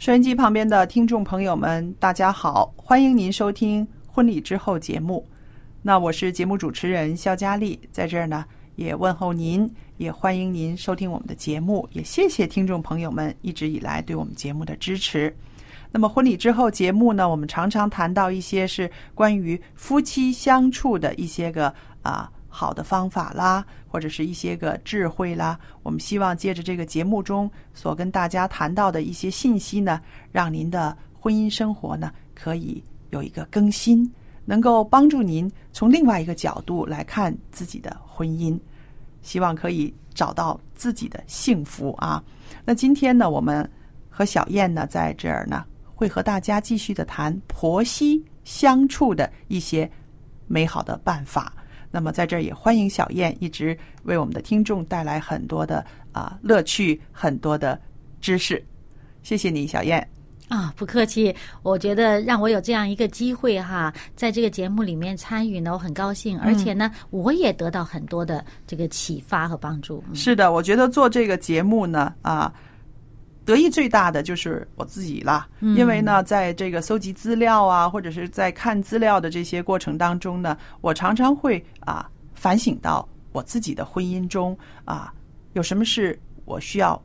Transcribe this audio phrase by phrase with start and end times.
[0.00, 5.28] 收音机旁边的听众朋友们，大家好，欢迎您收听《婚礼之后》节目。
[5.82, 8.42] 那我是节目主持人肖佳丽，在这儿呢
[8.76, 15.36] 也问候您，也欢迎您收听我们的节目，也谢谢听众朋友们一直以来对我们节目的支持。
[15.90, 25.58] 那么婚礼之后节目呢，我们常常谈到一些是关于夫妻相处的一些个啊好的方法啦，或者是一些个智慧啦。
[25.82, 30.00] 我们希望借着这个节目中所跟大家谈到的一些信息呢，
[30.32, 34.12] 让您的婚姻生活呢可以有一个更新，
[34.44, 38.58] 能够帮助您从另外一个角度来看自己的婚姻，
[39.22, 42.22] 希望可以找到自己的幸福啊。
[42.64, 43.68] 那今天呢，我们
[44.08, 49.90] 和小燕呢在这儿呢，会和大家继续的谈婆媳相处的一些
[50.46, 51.52] 美好的办法。
[51.90, 57.80] 那么在这儿也欢迎小燕一直为我们的听众带来很多的啊乐趣，很多的
[58.20, 58.64] 知识。
[59.22, 60.06] 谢谢你，小燕。
[60.48, 61.32] 啊，不客气。
[61.62, 70.02] 我觉得让我有这样一个机会哈，在这个节目里面参与呢，我很高兴，而且呢，我也得到很多的这个启发和帮助。
[70.08, 72.52] 嗯是的，我觉得做这个节目呢，啊，
[73.50, 75.48] 得益最大的就是我自己啦。
[75.60, 85.12] 因为呢，在这个搜集资料啊，或者是在看资料的这些过程当中呢，我常常会啊反省到我自己的婚姻中啊，
[85.54, 87.00] 有什么是我需要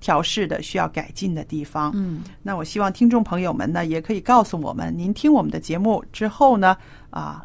[0.00, 1.92] 调试的、需要改进的地方。
[1.94, 6.76] 嗯，那我希望听众朋友们呢，也可以告诉我们，您听我们的节目之后呢，
[7.10, 7.44] 啊，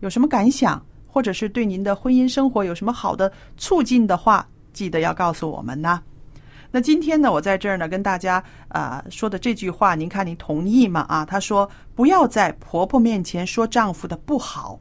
[0.00, 6.00] 有什么感想，或者是对您的婚姻生活有什么好的促进的话，记得要告诉我们呢。
[6.72, 11.04] 那今天呢，我在这儿呢跟大家啊、说的这句话，您看您同意吗？
[11.08, 14.78] 啊，她说不要在婆婆面前说丈夫的不好，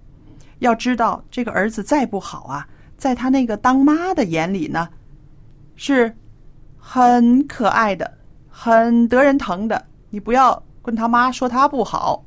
[0.59, 4.87] 要知道这个儿子再不好啊，在他那个当妈的眼里呢，
[5.75, 6.15] 是
[6.77, 8.17] 很可爱的，
[8.49, 9.85] 很得人疼的。
[10.11, 12.25] 你不要跟他妈说他不好，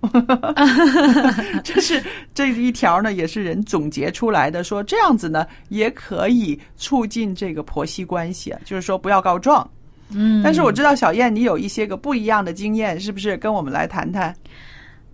[1.65, 2.01] 这是
[2.33, 9.69] 这一条呢，也是人总结出来的，说这样子呢也可以促进这个婆媳关系啊，就是说不要告状。
[10.11, 13.37] 嗯，但是我知道小燕你有一些个不一样的经验，是不是？
[13.37, 14.33] 跟我们来谈谈。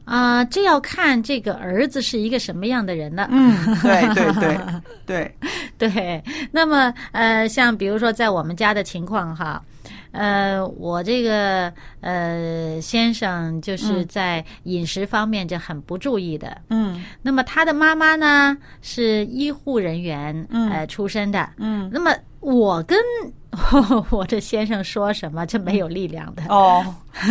[0.04, 3.28] 啊、这要看这个儿子是一个什么样的人了。
[3.30, 4.58] 嗯，对对对
[5.78, 9.62] 对，对，那么呃，像比如说在我们家的情况哈，
[10.18, 16.56] 呃，我这个呃先生就是在饮食方面就很不注意的。
[16.70, 21.48] 嗯那么他的妈妈呢是医护人员，嗯呃出身的。
[21.58, 22.98] 嗯，那么我跟
[24.10, 26.42] 我这先生说什么，这没有力量的。
[26.48, 26.84] 哦，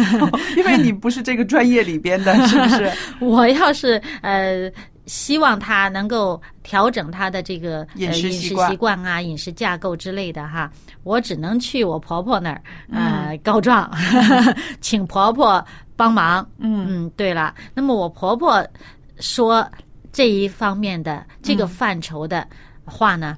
[0.56, 2.92] 因为你不是这个专业里边的，是不是？
[3.20, 4.72] 我要是呃
[5.08, 8.70] 希望他能够调整他的这个饮食食习惯。
[8.70, 10.72] 习惯啊、饮食架构之类的哈，
[11.04, 12.62] 我只能去我婆婆那儿
[12.92, 13.90] 呃、告状，
[14.82, 15.66] 请婆婆
[15.96, 16.48] 帮忙。
[16.60, 16.86] 嗯。
[16.88, 18.66] 嗯，对了，那么我婆婆
[19.20, 19.68] 说
[20.12, 22.46] 这一方面的这个范畴的
[22.86, 23.38] 话呢，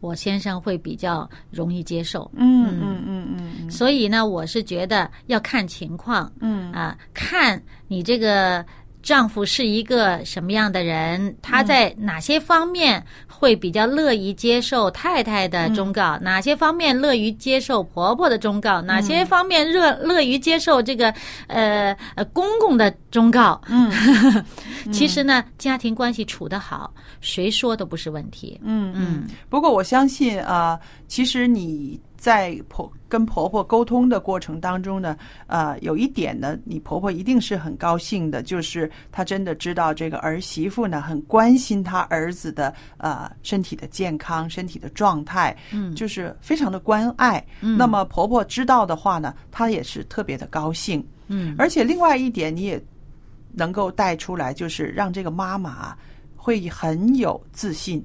[0.00, 2.30] 我先生会比较容易接受。
[2.34, 3.70] 嗯嗯嗯嗯。
[3.70, 6.72] 所以呢，我是觉得要看情况，嗯。
[6.72, 8.64] 啊，看你这个
[9.02, 21.12] 丈夫是一个什么样的人，他在哪些方面会比较乐于接受太太的忠告，哪些方面乐于接受婆婆的忠告，哪些方面乐乐于接受这个
[21.48, 23.60] 呃呃公公的忠告。
[23.66, 23.90] 嗯，
[24.92, 28.60] 其实呢，家庭关系处得好，谁说都不是问题。
[28.62, 30.78] 嗯嗯，不过我相信啊、
[31.08, 35.16] 其实你在婆跟婆婆沟通的过程当中呢，
[35.48, 47.44] 呃，有一点呢，你婆婆一定是很高兴的，就是她真的知道这个儿媳妇呢很关心她儿子的呃身体的健康、身体的状态，嗯就是非常的关爱。
[47.60, 51.04] 嗯那么婆婆知道的话呢，她也是特别的高兴。
[51.26, 52.80] 嗯而且另外一点，你也
[53.52, 55.98] 能够带出来，就是让这个妈妈啊
[56.36, 58.00] 会很有自信，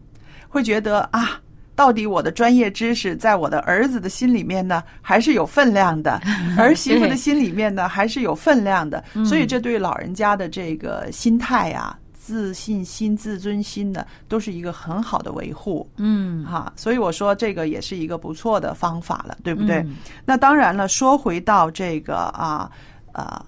[0.49, 1.39] 会觉得啊，
[1.77, 6.19] 到底我的专业知识在我的儿子的心里面呢，还是有分量的，
[6.57, 9.01] 儿媳妇的心里面呢，还是有分量的。
[9.23, 11.97] 所以这对老人家的这个心态啊。
[12.27, 15.89] 自信心、自尊心呢，都是一个很好的维护。
[15.95, 19.77] 嗯哈，所以我说这个也是一个不错的方法了，对不对？
[19.77, 19.95] 嗯
[20.25, 22.69] 那当然了，说回到这个啊
[23.13, 23.45] 啊，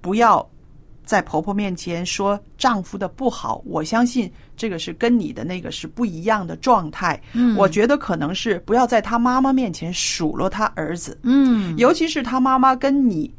[0.00, 0.48] 不要
[1.08, 7.18] 在婆婆面前说丈夫的不好，我相信这个是跟你的那个是不一样的状态。
[7.32, 13.32] 嗯我觉得可能是不要在他妈妈面前数落他儿子，嗯尤其是他妈妈跟你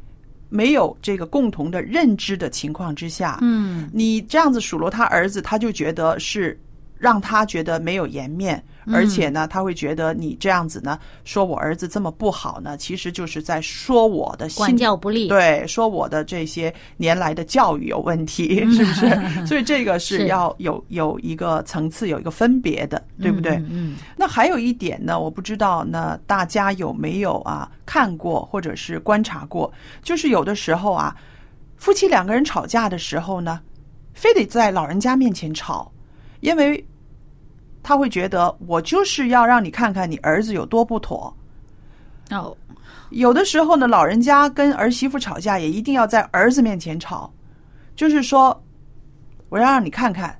[0.48, 6.58] 没有这个共同的认知的情况之下，嗯你这样子数落他儿子，他就觉得是
[7.00, 8.62] 让他觉得没有颜面，
[8.92, 15.26] 而且呢，他会觉得你这样子呢，说我儿子这么不好呢，其实就是在说我的心管教不力。
[15.26, 19.46] 对，说我的这些年来的教育有问题， 是不是？
[19.46, 23.52] 所以这个是是要有有一个层次，有一个分别的，对不对？
[23.56, 31.16] 嗯嗯那还有一点呢，我不知道呢，大家有没有啊看过或者是观察过，就是有的时候啊，
[31.78, 33.58] 夫妻两个人吵架的时候呢，
[34.12, 35.90] 非得在老人家面前吵，
[36.40, 36.84] 因为
[37.82, 41.34] 他会觉得我就是要让你看看你儿子有多不妥。
[42.30, 42.56] 哦，
[43.10, 47.32] 有的时候呢，老人家跟儿媳妇吵架也一定要在儿子面前吵，
[47.96, 48.62] 就是说
[49.48, 50.38] 我要让你看看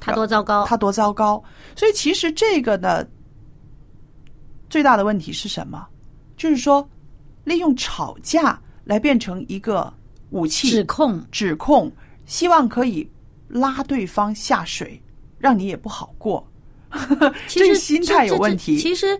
[0.00, 0.64] 他多糟糕。
[0.64, 1.42] 他多糟糕。
[1.76, 3.06] 所以其实这个呢，
[4.70, 5.86] 最大的问题是什么？
[6.36, 6.88] 就是说，
[7.42, 9.92] 利用吵架来变成一个
[10.30, 11.20] 武器，指控。
[11.32, 11.90] 指控，
[12.26, 13.10] 希望可以
[13.48, 15.02] 拉对方下水，
[15.38, 16.46] 让你也不好过。
[17.48, 18.78] 其实这心态有问题。
[18.78, 19.18] 其实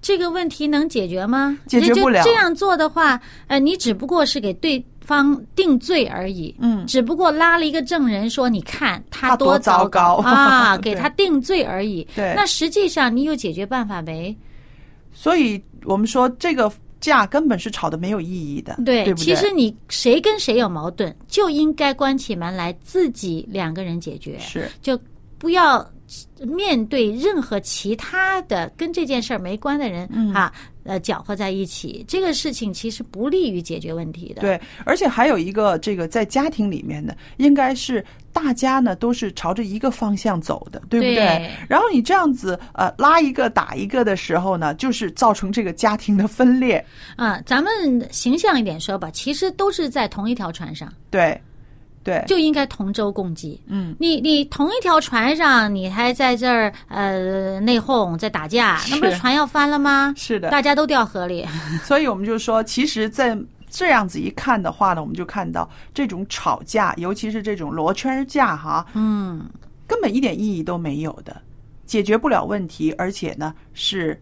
[0.00, 1.58] 这个问题能解决吗？
[1.66, 6.54] 解决不了就这样做的话，呃，你只不过是给对方定罪而已。
[6.58, 12.06] 嗯只不过拉了一个证人说，你看他多多糟糕啊， 给他定罪而已。
[12.16, 14.34] 对那实际上你有解决办法没？
[15.12, 19.24] 所以我们说这个架根本是吵的没有意义的，对，对不对？
[19.24, 24.38] 其实你谁跟谁有矛盾，就应该关起门来自己两个人解决。
[24.38, 24.98] 是就
[25.40, 25.84] 不要
[26.42, 30.52] 面对任何其他的跟这件事儿没关的人、嗯啊，
[30.84, 38.04] 呃，搅和在一起，这个事情其实不利于解决问题的。，对，而且还有一个，这个在家庭里面的，应该是
[38.34, 41.14] 大家呢都是朝着一个方向走的，对不对？
[41.14, 46.84] 对然后你这样子呃拉一个打一个的时候呢，就是造成这个家庭的分裂。
[47.16, 51.40] 啊，咱们形象一点说吧，其实都是在同一条船上，对，
[52.02, 53.60] 对，就应该同舟共济。
[53.66, 60.14] 嗯，你你同一条船上，你还在这儿呃内讧，在打架，那不是是船要翻了吗？
[60.16, 60.48] 是的。
[60.48, 61.46] 大家都掉河里。
[61.84, 63.38] 所以我们就说，其实，在
[63.68, 69.44] 这样子一看的话呢，我们就看到这种吵架，尤其是这种罗圈架哈，嗯，
[69.86, 71.40] 根本一点意义都没有的，
[71.86, 74.20] 解决不了问题，而且呢是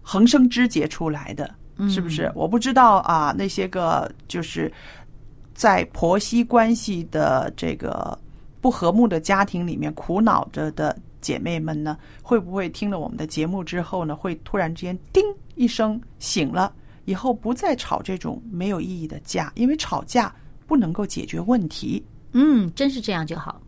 [0.00, 1.48] 横生枝节出来的，
[1.88, 2.32] 是不是？
[2.34, 4.72] 我不知道啊，那些个就是
[5.60, 8.18] 在婆媳关系的这个
[8.62, 15.22] 不和睦的家庭里面苦恼着的姐妹们呢，会不会听了我们的节目之后呢，会突然之间叮
[15.56, 16.72] 一声醒了，
[17.04, 20.34] 以后不再吵这种没有意义的架，因为吵架
[20.66, 22.02] 不能够解决问题。
[22.32, 23.60] 嗯，真是这样就好。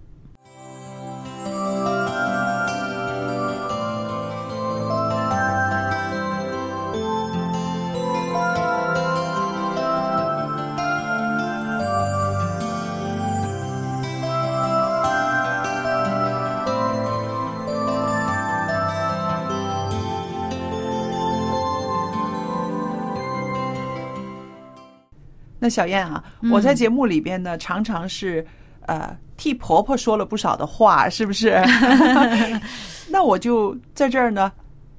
[25.63, 28.45] 那小燕啊，我在节目里边呢，常常是
[28.81, 31.63] 呃替婆婆说了不少的话，是不是？
[33.09, 34.51] 那我就在这儿呢，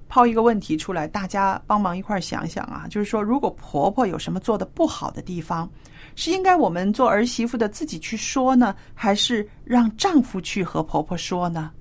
[0.08, 5.70] 抛一个问题出来，大家帮忙一块儿想想啊，就是说，如果婆婆有什么做的不好的地方，
[6.16, 11.72] 是应该我们做儿媳妇的自己去说呢，还是让丈夫去和婆婆说呢？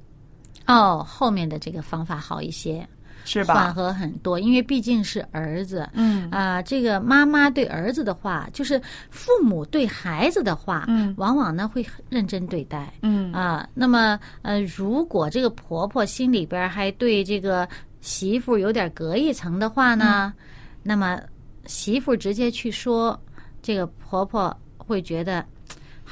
[0.66, 2.84] 哦，后面的这个方法好一些，
[3.25, 3.73] 是缓？
[3.75, 5.88] 和很多，因为毕竟是儿子。
[5.93, 12.93] 嗯啊、这个妈妈对儿子的话，就是父母对孩子的话，嗯往往呢会很认真对待。
[13.02, 17.69] 嗯啊，那么呃，如果这个婆婆心里边还对这个
[18.00, 20.45] 媳妇有点隔一层的话呢，嗯
[20.83, 21.21] 那么
[21.67, 23.19] 媳妇直接去说，
[23.62, 25.45] 这个婆婆会觉得。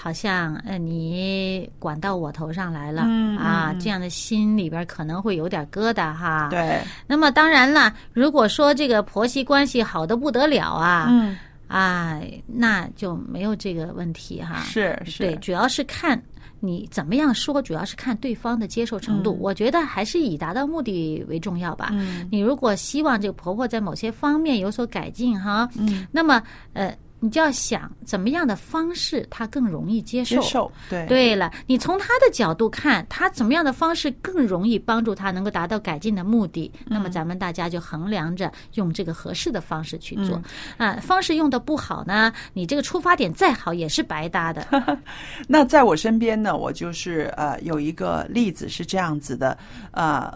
[0.03, 6.49] 好像呃，你管到我头上来了、嗯啊，这样的心里边可能会有点疙瘩哈。。
[6.51, 11.37] 对，那么当然了，如果说这个婆媳关系好的不得了啊，嗯，
[11.69, 14.63] 啊，那就没有这个问题哈。
[14.63, 16.19] 是是，对，主要是看
[16.61, 19.35] 你怎么样说，主要是看对方的接受程度。
[19.35, 21.91] 嗯我觉得还是以达到目的为重要吧。
[21.93, 26.43] 嗯你如果希望这个婆婆在某些方面有所改进哈，嗯，那么
[26.73, 30.41] 呃，你就要想怎么样的方式他更容易接受。
[30.41, 36.73] 接受，对对了，你从他的角度看，他怎么样的方式更容易帮助他能够达到改进的目的？
[36.87, 40.41] 那么咱们大家就衡量着用这个合适的方式去做。
[40.77, 44.67] 啊，方式用的不好呢，你这个出发点再好也是白搭的。
[45.47, 49.57] 那在我身边呢，我就是呃有一个例子是这样子的，
[49.91, 50.33] 呃，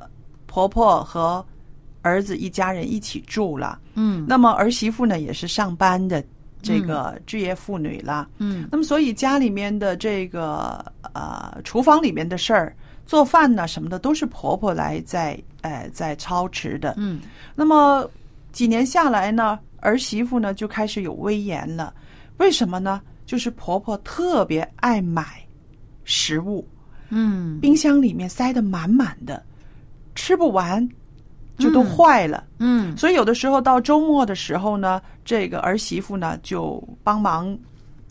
[0.46, 1.44] 婆婆和
[2.02, 6.22] 儿子一家人一起住了，嗯那么儿媳妇呢也是上班的
[6.64, 8.66] 这个职业妇女了，嗯。
[8.72, 12.74] 那么所以家里面的这个呃厨房里面的事儿，
[13.06, 17.20] 做饭呢什么的都是婆婆来在呃在操持的，嗯。
[17.54, 18.10] 那么
[18.50, 21.92] 几年下来呢，儿媳妇呢就开始有威严了。
[22.38, 23.00] 为什么呢？
[23.26, 25.24] 就是婆婆特别爱买
[26.04, 26.66] 食物，
[27.10, 27.60] 嗯。
[27.60, 29.42] 冰箱里面塞得满满的，
[30.14, 30.86] 吃不完
[31.58, 32.44] 就都坏了。
[32.58, 37.56] 嗯所以有的时候到周末的时候呢，这个儿媳妇呢就帮忙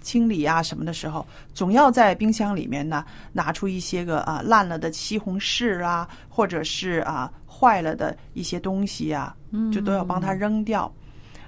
[0.01, 9.33] 清理啊什么的时候，总要在冰箱里面呢拿出一些个啊烂了的西红柿啊，或者是啊坏了的一些东西啊，
[9.71, 10.91] 就都要帮她扔掉。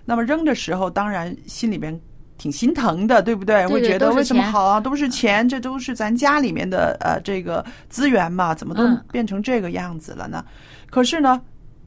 [0.06, 2.00] 那么扔的时候，当然心里边
[2.38, 3.68] 挺心疼的，对不对？
[3.68, 10.46] 会觉得为什么好啊，都是钱，这都是咱家里面的呃这个资源嘛，怎么都嗯变成这个样子了呢？
[10.90, 11.42] 可是呢，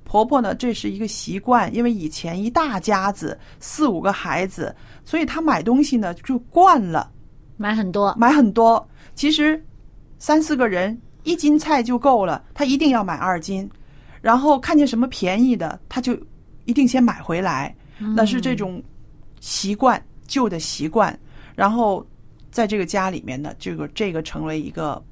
[0.08, 4.74] 婆婆呢，这是一个习惯，因为以前一大家子四五个孩子，
[5.04, 7.12] 所以她买东西呢就惯了，
[7.58, 8.14] 买很多。
[8.18, 8.88] 买很多。
[9.14, 9.62] 其实
[10.18, 13.70] 三四个人一斤菜就够了，她一定要买二斤，
[14.22, 16.18] 然后看见什么便宜的，她就
[16.64, 17.74] 一定先买回来。
[18.14, 18.82] 那是这种
[19.40, 21.16] 习惯，旧的习惯，
[21.54, 22.06] 然后
[22.50, 25.02] 在这个家里面呢，这个这个成为一个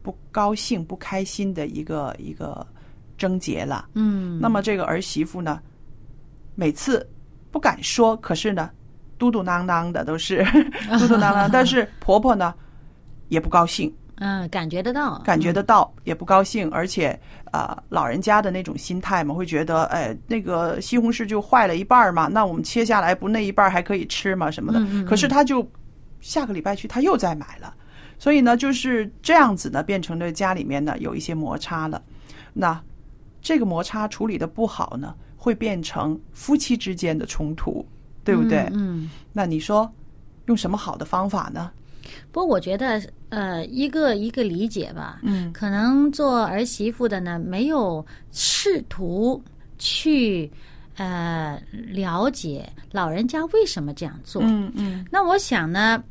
[0.00, 2.66] 不高兴、不开心的一个一个
[3.16, 3.88] 症结了。
[3.94, 5.60] 嗯那么这个儿媳妇呢，
[6.54, 7.08] 每次
[7.50, 8.70] 不敢说，可是呢，
[9.18, 10.44] 嘟嘟囔囔的都是
[10.98, 12.54] 嘟嘟囔囔，但是婆婆呢
[13.28, 17.18] 也不高兴，嗯，感觉得到，感觉得到也不高兴，而且
[17.52, 24.78] 呃，老人家的那种心态嘛，会觉得哎，那个西红柿就坏了一半嘛，那我们切下来不那一半还可以吃嘛什么的。
[24.80, 25.66] 嗯嗯嗯可是他就
[26.20, 27.74] 下个礼拜去，他又再买了，
[28.18, 32.02] 所以呢，就是这样子呢，变成了家里面呢有一些摩擦了。
[32.52, 32.78] 那
[33.46, 37.86] 这个摩擦处理的不好呢，会变成夫妻之间的冲突，
[38.24, 38.68] 对不对？
[38.72, 39.08] 嗯。
[39.32, 39.88] 那你说
[40.46, 41.70] 用什么好的方法呢？
[42.32, 45.20] 不过我觉得，呃，一个一个理解吧。
[45.22, 49.40] 嗯可能做儿媳妇的呢，没有试图
[49.78, 50.50] 去
[50.96, 54.42] 呃了解老人家为什么这样做。
[54.42, 56.02] 嗯嗯那我想呢，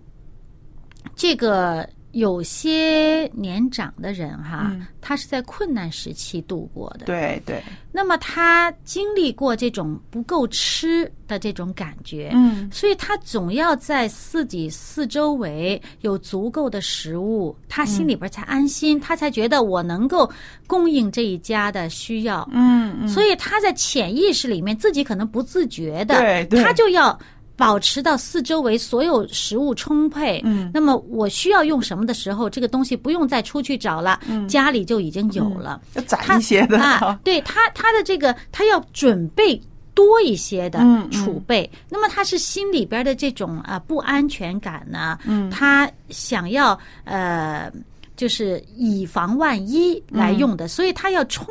[1.18, 1.86] 这个
[2.16, 7.06] 有些年长的人哈，嗯他是在困难时期度过的。
[7.06, 20.28] 对对，那么他经历过这种不够吃的这种感觉，嗯所以他总要在自己四周围有足够的食物，他心里边才安心，他才觉得我能够
[20.66, 22.48] 供应这一家的需要。
[22.54, 27.20] 嗯嗯，所以他在潜意识里面自己可能不自觉的，对对他就要。
[27.56, 30.70] 保持到四周围所有食物充沛，嗯。
[30.74, 35.82] 那么我需要用什么的时候，这个东西不用再出去找了，家里就已经有了。
[35.94, 36.80] 要攒一些的。
[36.84, 39.60] 啊，对他他的这个他要准备
[39.94, 41.12] 多一些的嗯嗯。
[41.12, 45.50] 储备，那么他是心里边的这种啊不安全感呢，嗯。
[45.50, 47.72] 他想要呃
[48.18, 51.48] 就是以防万一来用的，所以他要充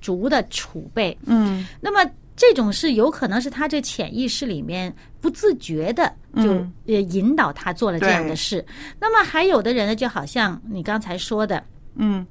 [0.00, 1.16] 足的储备。
[1.26, 1.66] 嗯。
[1.80, 2.08] 那么
[2.40, 8.64] 这种是有可能是他这潜意识里面不自觉的就嗯呃引导他做了这样的对事。
[8.98, 11.62] 那么还有的人呢，就好像你刚才说的，
[11.96, 12.26] 嗯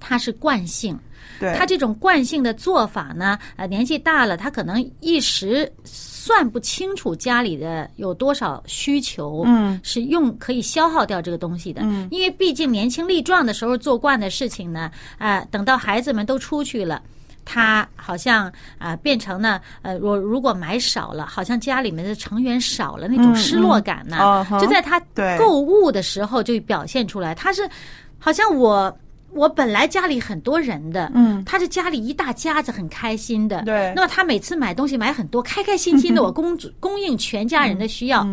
[0.00, 0.98] 他是惯性。
[1.38, 17.00] 对，他这种惯性的做法呢，呃，年纪大了，他可能一时算不清楚家里的有多少需求，嗯，是用可以消耗掉这个东西的，嗯，因为毕竟年轻力壮的时候做惯的事情呢，啊，等到孩子们都出去了。
[17.44, 25.00] 他好像啊，变成呢呃，我如果买少了，好像家里面的成员少了，那种失落感呢，就在他
[25.38, 27.34] 购物的时候就表现出来。
[27.34, 27.68] 他是
[28.18, 28.96] 好像我。
[29.34, 33.92] 我本来家里很多人的，嗯，他是家里一大家子很开心的，对。
[33.96, 38.26] 那么他每次买东西买很多，开开心心的， 我供供应全家人的需要。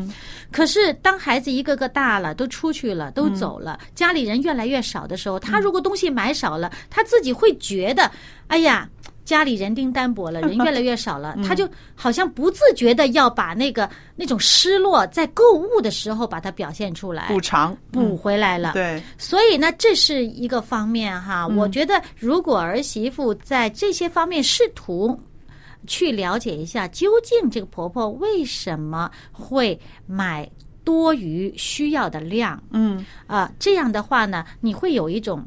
[0.51, 8.12] 可是当孩子一个个大了，都出去了，都走了，家里人越来越少的时候，他如果东西买少了，他自己会觉得，
[8.48, 8.88] 哎呀。
[9.29, 18.71] 家里人丁单薄了， 人越来越少了，他就好像不自觉的要把那个那种失落在购物的时候把它表现出来，补偿补回来了。
[18.74, 21.45] 对，所以呢，这是一个方面哈。
[21.45, 25.15] 我觉得如果儿媳妇在这些方面试图
[25.86, 30.50] 去了解一下，究竟这个婆婆为什么会买
[30.83, 35.45] 多余需要的量，嗯啊，这样的话呢，你会有一种。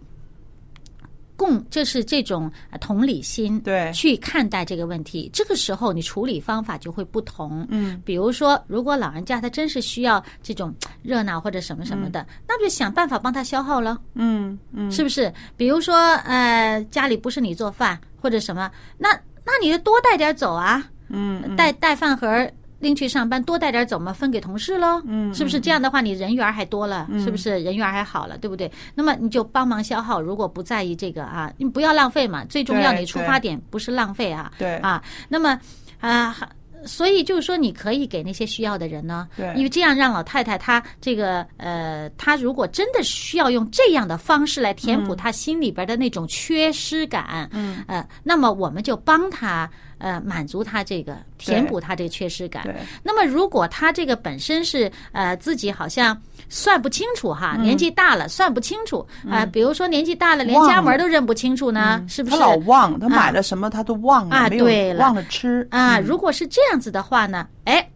[1.42, 2.48] 共就是这种
[2.80, 5.28] 同理心，对，去看待这个问题。
[5.32, 7.66] 这个时候你处理方法就会不同。
[7.70, 10.72] 嗯，比如说，如果老人家他真是需要这种
[11.02, 13.98] 热闹或者什么什么的，那就想办法帮他消耗了。
[14.14, 15.32] 嗯嗯，是不是？
[15.56, 19.08] 比如说，呃，家里不是你做饭或者什么，那
[19.44, 20.88] 那你就多带点走啊。
[21.08, 22.48] 嗯，带带饭盒。
[22.82, 25.00] 拎去上班，多带点走嘛，分给同事喽。
[25.06, 28.70] 嗯，是不是这样的话，你人缘还多了，是不是人缘还好了，对不对？
[28.94, 32.44] 那么你就帮忙消耗，如果不在意这个啊，你不要浪费嘛。
[32.46, 34.50] 最重要，你出发点不是浪费啊。
[34.58, 35.56] 对啊，那么
[36.00, 36.36] 啊，
[36.84, 39.28] 所以就是说，你可以给那些需要的人呢。
[39.36, 49.70] 对，因为这样让老太太她这个呃，她如果真的需要用这样的方式来填补她心里边的那种缺失感，嗯呃，那么我们就帮她。
[50.02, 52.64] 呃，满足他这个，填补他这个缺失感。
[52.64, 52.74] 对。
[53.04, 62.36] 那么，如果他这个本身是呃自己好像算不清楚哈，年纪大了算不清楚啊，比如说年纪大了连家门都认不清楚呢，是不是？
[62.36, 66.00] 他老忘，他买了什么他都忘了，啊，对了，忘了吃啊。
[66.00, 67.88] 如果是这样子的话呢，哎，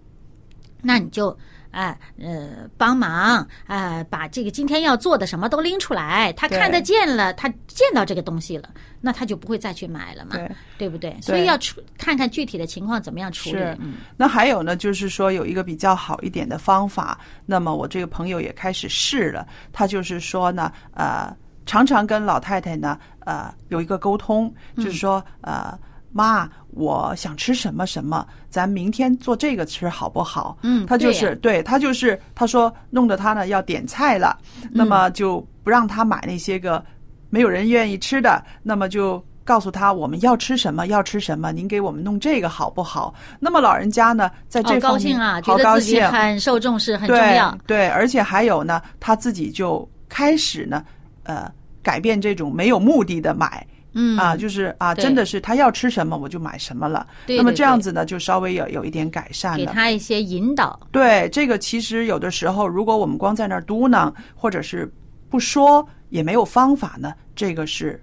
[0.80, 1.36] 那你就。
[1.76, 6.32] 哎，呃，帮忙啊，把这个今天要做的什么都拎出来。
[6.32, 11.14] 他看得见了，他见到这个东西了，那他就不会再去买了嘛，对对不对？
[11.20, 13.60] 所以要处看看具体的情况怎么样处理。
[13.78, 17.20] 嗯，那还有呢，就是说有一个比较好一点的方法。
[17.44, 21.30] 那么我这个朋友也开始试了，他就是说呢，呃，
[21.66, 25.78] 常常跟老太太呢，呃，有一个沟通，就是说，呃。
[26.12, 30.58] 妈，我想吃什么什么，咱明天做这个吃好不好？
[30.62, 34.38] 嗯，他就是对他就是他说弄得他呢要点菜了，
[34.70, 36.84] 那么就不让他买那些个
[37.30, 43.14] 没有人愿意吃的，那么就告诉他我们要吃什么要吃什么，您给我们弄这个好不好？
[43.40, 47.56] 那么老人家呢在这好高兴啊，觉得自己很受重视，很重要。
[47.66, 50.84] 对，而且还有呢，他自己就开始呢，
[51.22, 51.50] 呃，
[51.82, 53.66] 改变这种没有目的的买。
[53.98, 57.06] 嗯啊，就是啊，真的是他要吃什么我就买什么了。
[57.26, 59.58] 那么这样子呢，就稍微有有一点改善了。
[59.58, 60.78] 给他一些引导。
[60.92, 64.92] 对，这个其实有的时候，如果我们光在那儿嘟囔，或者是
[65.30, 68.00] 不说，也没有方法呢，这个是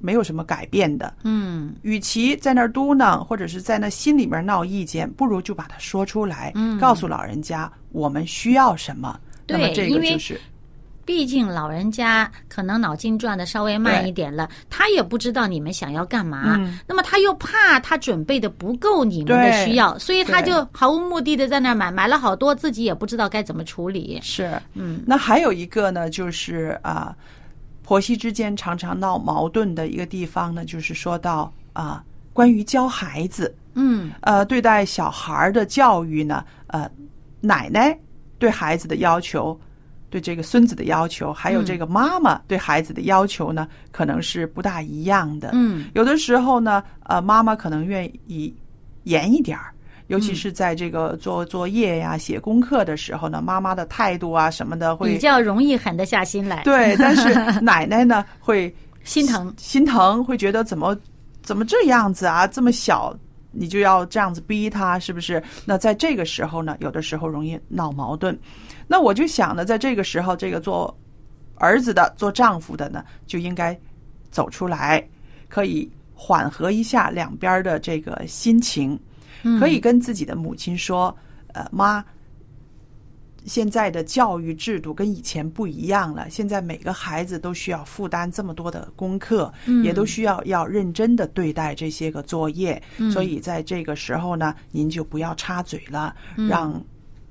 [0.00, 1.14] 没有什么改变的。
[1.22, 9.18] 嗯，与其在那儿嘟囔，或者是在那心里面闹意见，不如就把它说出来，嗯，告诉老人家我们需要什么。
[9.46, 10.40] 那么这个就是。
[11.08, 16.60] 毕竟老人家可能脑筋转的稍微慢一点了，他也不知道你们想要干嘛。
[16.86, 24.20] 那么他又怕他准备的不够你们的需要，所以他就毫无目的的在那买，买了好多，自己也不知道该怎么处理。
[24.22, 25.02] 是，嗯。
[25.06, 27.16] 那还有一个呢，就是啊，
[27.82, 36.86] 婆媳之间常常闹矛盾的一个地方呢，就是说到啊，关于教孩子，嗯，呃，对待小孩的教育呢，呃，
[37.40, 37.98] 奶奶
[38.38, 39.58] 对孩子的要求。
[40.10, 45.50] 对这个孙子的要求，还有这个妈妈对孩子的要求呢，可能是不大一样的。
[45.52, 48.54] 嗯，有的时候呢，呃，妈妈可能愿意
[49.04, 49.72] 严一点儿，
[50.06, 56.62] 尤其是在这个做作业呀、写功课的时候呢，妈妈的态度啊什么的会比较容易狠得下心来。
[56.62, 60.96] 对， 但是奶奶呢会心疼，心疼，会觉得怎么
[61.42, 62.46] 怎么这样子啊？
[62.46, 63.14] 这么小
[63.50, 65.42] 你就要这样子逼他，是不是？
[65.64, 68.38] 那在这个时候呢，有的时候容易闹矛盾。
[68.86, 70.96] 那我就想呢，在这个时候，这个做
[71.56, 73.78] 儿子的、做丈夫的呢，就应该
[74.30, 75.06] 走出来，
[75.48, 78.98] 可以缓和一下两边的这个心情，
[79.58, 81.16] 可以跟自己的母亲说
[81.54, 82.04] ：“呃，妈，
[83.46, 92.82] 现在的教育制度跟以前不一样了，现在每个孩子都需要负担这么多的功课，也都需要要认真的对待这些个作业。
[93.10, 96.14] 所以在这个时候呢，您就不要插嘴了，
[96.48, 96.82] 让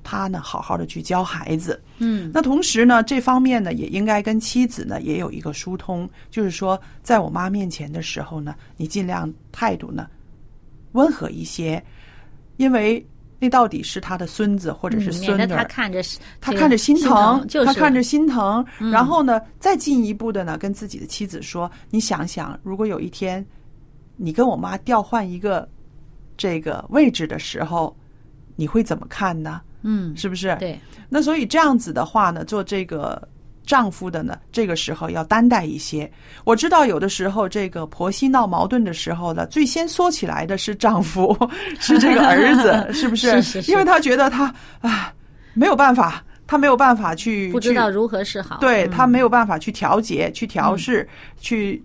[0.03, 1.79] 他呢好好的去教孩子。
[1.99, 10.07] 嗯，那同时呢，这方面呢也应该跟妻子呢也有一个疏通，就是说，在我妈面前的时候呢，你尽量态度呢
[10.93, 11.83] 温和一些，
[12.55, 13.05] 因为。
[13.39, 15.47] 那到底是他的孙子或者是孙女？
[15.47, 16.01] 他看着
[16.41, 18.65] 他看着心疼，就是他看着心疼。
[18.91, 23.45] 然后呢，再进一步的呢，跟自己的妻子说：“你想想，如果有一天
[24.15, 25.67] 你跟我妈调换一个
[26.35, 27.95] 这个位置的时候，
[28.55, 29.61] 你会怎么看呢？
[29.83, 30.55] 嗯，是不是？
[30.59, 30.79] 对。
[31.09, 33.27] 那所以这样子的话呢，做这个。”
[33.67, 36.09] 丈夫的呢，这个时候要担待一些。
[36.45, 41.37] 我知道有的时候，这个婆媳闹矛盾的时候呢，最先缩起来的是丈夫，
[41.77, 43.41] 是这个儿子， 是不是？
[43.43, 43.71] 是是。
[43.71, 45.13] 因为他觉得他啊
[45.53, 51.07] 没有办法，他没有办法去不知道如何是好，对他没有办法去调节、去调试、
[51.41, 51.83] 去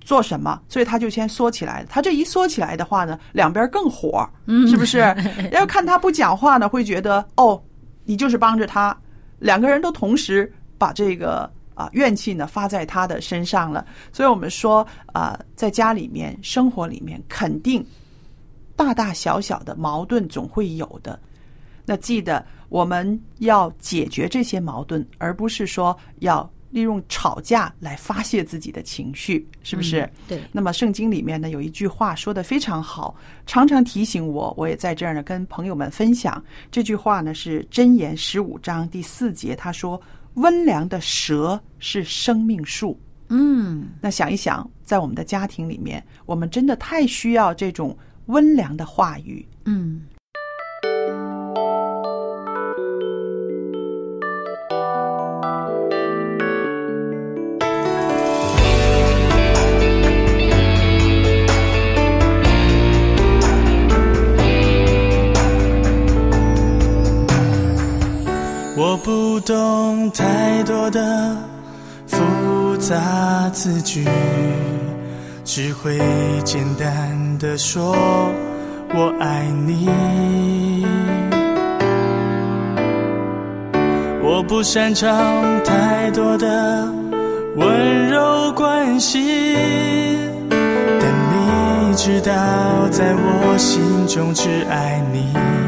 [0.00, 1.84] 做什么，所以他就先缩起来。
[1.88, 4.24] 他这一缩起来的话呢，两边更火，
[4.68, 4.98] 是不是？
[5.50, 7.60] 要看他不讲话呢，会觉得哦，
[8.04, 8.96] 你就是帮着他，
[9.40, 10.52] 两个人都同时。
[10.78, 17.84] 把这个啊怨气呢发在他的身上了，所以我们说啊，在家里面生活里面，肯定
[18.74, 21.18] 大大小小的矛盾总会有的。
[21.84, 30.10] 那记得我们要解决这些矛盾，而不是说要利用吵架来发泄自己的情绪，是不是？
[30.26, 30.42] 对。
[30.50, 33.14] 那么圣经里面呢有一句话说的非常好，
[33.46, 40.00] 常常提醒我，我也在这儿呢跟朋友们分享这句话呢是箴言十五章第四节，他说。
[40.36, 42.98] 温良的蛇是生命树。
[43.28, 47.94] 嗯，那想一想，在我们的家庭里面，我们真的太需要这种
[48.26, 49.46] 温良的话语。
[49.66, 50.00] 嗯。
[69.36, 71.36] 不懂太多的
[72.06, 74.02] 复杂字句，
[75.44, 75.98] 只会
[76.42, 77.94] 简单的说
[78.94, 79.90] 我爱你。
[84.22, 85.12] 我不擅长
[85.62, 86.88] 太多的
[87.56, 89.54] 温柔关系，
[90.48, 92.32] 但你知道，
[92.90, 95.65] 在我心中只爱你。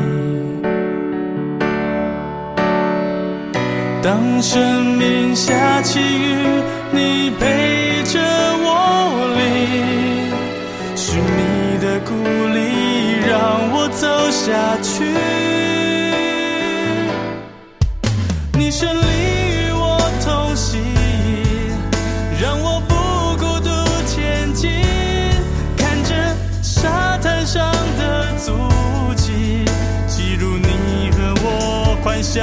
[4.01, 8.21] 当生命下起雨，你陪着
[8.63, 10.31] 我淋，
[10.97, 12.15] 是你的鼓
[12.55, 15.05] 励让我走下去。
[18.57, 20.81] 你胜利与我同行，
[22.41, 22.95] 让我不
[23.37, 23.69] 孤独
[24.07, 24.71] 前进。
[25.77, 26.15] 看着
[26.63, 28.53] 沙滩上的足
[29.17, 29.65] 迹，
[30.07, 32.41] 记录你和我欢笑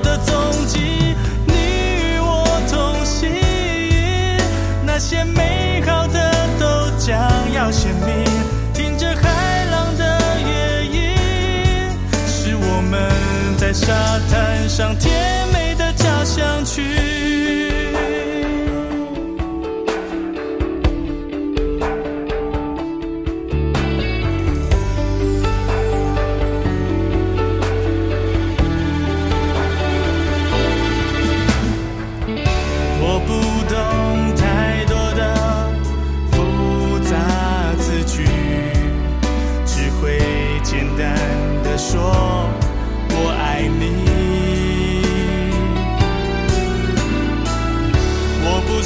[0.00, 0.34] 的踪
[0.66, 0.85] 迹。
[5.08, 7.16] 些美好的都将
[7.52, 8.24] 要鲜明，
[8.74, 11.14] 听着海浪的乐音，
[12.26, 13.08] 是我们
[13.56, 13.86] 在沙
[14.28, 16.85] 滩上甜美的交响曲。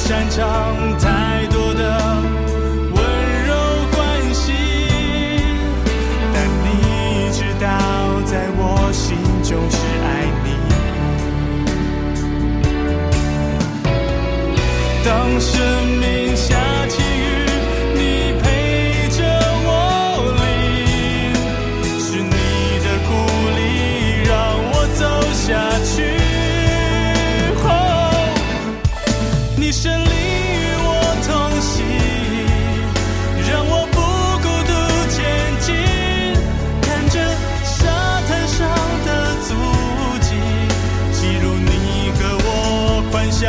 [0.03, 1.10] 擅长。
[43.21, 43.45] 欢笑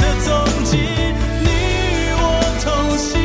[0.00, 2.24] 的踪迹，你与我
[2.64, 3.20] 同行。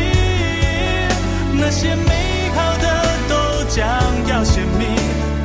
[1.53, 2.85] 那些美好的
[3.29, 3.33] 都
[3.69, 3.79] 将
[4.27, 4.85] 要鲜明，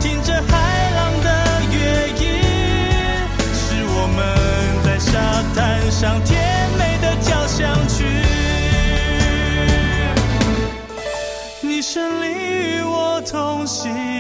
[0.01, 1.29] 听着海浪的
[1.71, 2.23] 乐音，
[3.55, 4.19] 是我们
[4.83, 5.13] 在沙
[5.55, 6.35] 滩上甜
[6.77, 8.05] 美的交响曲。
[11.61, 14.12] 你胜利，与我同行。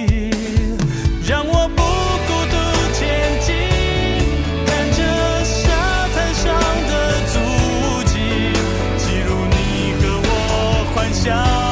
[11.25, 11.72] 笑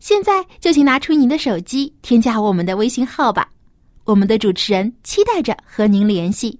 [0.00, 3.46] 现在就请拿出您的手机，添加我们的微信号吧。
[4.04, 6.58] 我们的主持人期待着和您联系。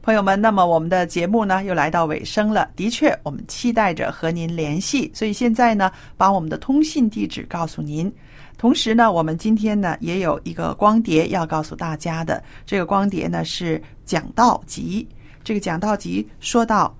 [0.00, 2.70] 朋友们，那么我们的节目呢又来到尾声了。
[2.76, 8.10] 的确，我们期待着和您联系，所以现在呢，把我们的通信地址告诉您。
[8.56, 12.40] 同时呢，我们今天呢也有一个光碟要告诉大家的。
[12.64, 15.08] 这个光碟呢是讲道集，
[15.42, 16.96] 这个讲道集说到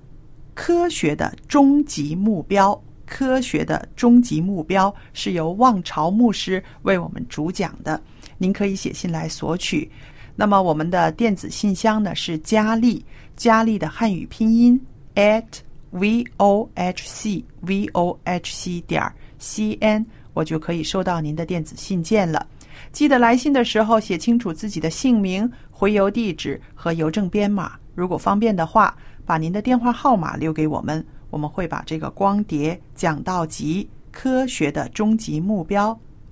[0.52, 2.78] 科学的终极目标。
[3.06, 8.00] 科学的终极目标是由望潮牧师为我们主讲的，
[8.38, 9.90] 您可以写信来索取。
[10.36, 13.04] 那么我们的电子信箱呢是佳丽，
[13.36, 14.80] 佳丽的汉语拼音
[15.14, 15.44] at
[15.90, 19.00] v o h c v o h c 点
[19.38, 22.44] c n，我就可以收到您的电子信件了。
[22.90, 27.72] 记得来信的时候写清楚自己的姓名、回邮地址和邮政编码。
[27.94, 35.90] 如果方便的话，把您的电话号码留给我们，我们会把这个光碟讲道集《科学的终极目标》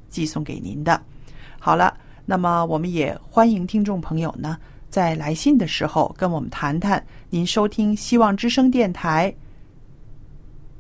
[0.09, 1.03] 寄送给您的。
[1.59, 1.93] 好了。
[2.25, 4.57] 那么，我们也欢迎听众朋友呢，
[4.89, 9.35] 在来信的时候跟我们谈谈您收听希望之声电台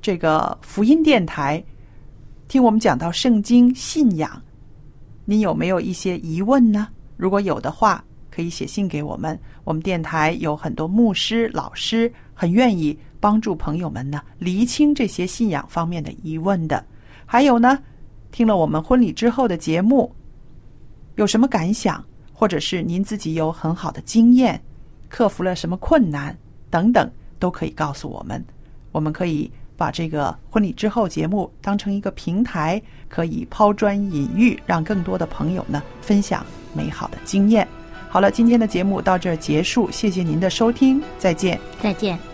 [0.00, 1.62] 这个福音电台，
[2.46, 4.40] 听我们讲到圣经信仰，
[5.24, 6.87] 您有没有一些疑问呢？
[7.16, 9.37] 如果有的话，可以写信给我们。
[9.64, 16.85] 我们电台有很多牧师、老师，很愿意帮助朋友们呢厘清这些信仰方面的疑问的。
[17.27, 17.79] 还有呢，
[18.31, 20.14] 听了我们婚礼之后的节目。
[21.16, 24.61] 有什么感想，或者是您自己有很好的经验，
[25.09, 26.37] 克服了什么困难
[26.71, 28.42] 等等，都可以告诉我们。
[28.92, 37.68] 我们可以把这个婚礼之后节目当成一个平台，可以抛砖引玉，让更多的朋友呢分享美好的经验。
[38.12, 41.59] 好了，今天的节目到这儿结束，谢谢您的收听，再见。
[41.81, 42.32] 再见。